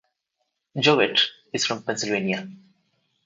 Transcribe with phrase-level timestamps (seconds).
[0.75, 2.49] Jewitt is from Pennsylvania.